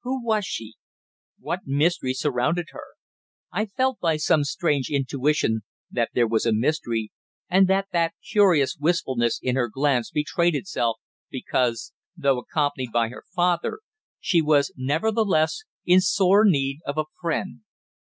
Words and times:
Who 0.00 0.24
was 0.24 0.46
she? 0.46 0.76
What 1.38 1.66
mystery 1.66 2.14
surrounded 2.14 2.68
her? 2.70 2.84
I 3.52 3.66
felt, 3.66 4.00
by 4.00 4.16
some 4.16 4.42
strange 4.44 4.88
intuition, 4.88 5.60
that 5.90 6.08
there 6.14 6.26
was 6.26 6.46
a 6.46 6.54
mystery, 6.54 7.12
and 7.50 7.68
that 7.68 7.88
that 7.92 8.14
curious 8.26 8.78
wistfulness 8.80 9.38
in 9.42 9.56
her 9.56 9.68
glance 9.68 10.10
betrayed 10.10 10.54
itself 10.54 10.96
because, 11.28 11.92
though 12.16 12.38
accompanied 12.38 12.92
by 12.92 13.08
her 13.10 13.24
father, 13.34 13.80
she 14.18 14.40
was 14.40 14.72
nevertheless 14.74 15.64
in 15.84 16.00
sore 16.00 16.46
need 16.46 16.78
of 16.86 16.96
a 16.96 17.04
friend. 17.20 17.60